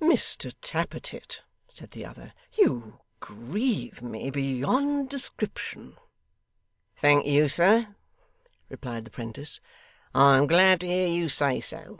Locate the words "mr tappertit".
0.00-1.42